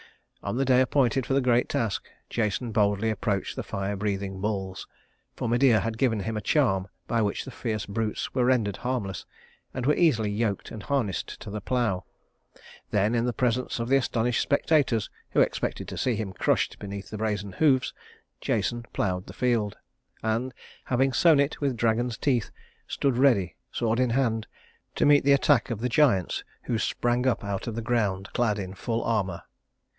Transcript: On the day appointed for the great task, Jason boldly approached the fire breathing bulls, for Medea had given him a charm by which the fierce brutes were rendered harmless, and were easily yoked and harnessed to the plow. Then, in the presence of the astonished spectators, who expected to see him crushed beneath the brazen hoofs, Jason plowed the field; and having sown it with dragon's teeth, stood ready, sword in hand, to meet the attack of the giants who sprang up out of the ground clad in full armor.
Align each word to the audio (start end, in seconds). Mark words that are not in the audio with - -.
On 0.41 0.55
the 0.57 0.65
day 0.65 0.81
appointed 0.81 1.27
for 1.27 1.35
the 1.35 1.41
great 1.41 1.69
task, 1.69 2.09
Jason 2.27 2.71
boldly 2.71 3.11
approached 3.11 3.55
the 3.55 3.61
fire 3.61 3.95
breathing 3.95 4.41
bulls, 4.41 4.87
for 5.35 5.47
Medea 5.47 5.81
had 5.81 5.99
given 5.99 6.21
him 6.21 6.35
a 6.35 6.41
charm 6.41 6.87
by 7.07 7.21
which 7.21 7.45
the 7.45 7.51
fierce 7.51 7.85
brutes 7.85 8.33
were 8.33 8.45
rendered 8.45 8.77
harmless, 8.77 9.27
and 9.75 9.85
were 9.85 9.93
easily 9.93 10.31
yoked 10.31 10.71
and 10.71 10.81
harnessed 10.81 11.39
to 11.41 11.51
the 11.51 11.61
plow. 11.61 12.05
Then, 12.89 13.13
in 13.13 13.25
the 13.25 13.33
presence 13.33 13.79
of 13.79 13.89
the 13.89 13.97
astonished 13.97 14.41
spectators, 14.41 15.11
who 15.29 15.41
expected 15.41 15.87
to 15.89 15.97
see 15.99 16.15
him 16.15 16.33
crushed 16.33 16.79
beneath 16.79 17.11
the 17.11 17.19
brazen 17.19 17.51
hoofs, 17.51 17.93
Jason 18.41 18.87
plowed 18.93 19.27
the 19.27 19.33
field; 19.33 19.77
and 20.23 20.51
having 20.85 21.13
sown 21.13 21.39
it 21.39 21.61
with 21.61 21.77
dragon's 21.77 22.17
teeth, 22.17 22.49
stood 22.87 23.17
ready, 23.19 23.55
sword 23.71 23.99
in 23.99 24.09
hand, 24.09 24.47
to 24.95 25.05
meet 25.05 25.23
the 25.23 25.33
attack 25.33 25.69
of 25.69 25.79
the 25.79 25.89
giants 25.89 26.43
who 26.63 26.79
sprang 26.79 27.27
up 27.27 27.43
out 27.43 27.67
of 27.67 27.75
the 27.75 27.83
ground 27.83 28.29
clad 28.33 28.57
in 28.57 28.73
full 28.73 29.03
armor. 29.03 29.43